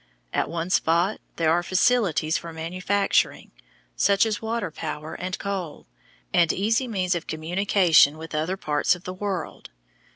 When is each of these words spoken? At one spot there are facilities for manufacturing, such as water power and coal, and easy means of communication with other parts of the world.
At 0.33 0.49
one 0.49 0.71
spot 0.71 1.21
there 1.35 1.51
are 1.51 1.61
facilities 1.61 2.35
for 2.35 2.51
manufacturing, 2.51 3.51
such 3.95 4.25
as 4.25 4.41
water 4.41 4.71
power 4.71 5.13
and 5.13 5.37
coal, 5.37 5.85
and 6.33 6.51
easy 6.51 6.87
means 6.87 7.13
of 7.13 7.27
communication 7.27 8.17
with 8.17 8.33
other 8.33 8.57
parts 8.57 8.95
of 8.95 9.03
the 9.03 9.13
world. 9.13 9.69